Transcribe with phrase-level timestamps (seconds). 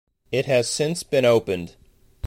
[0.31, 1.75] It has since been opened.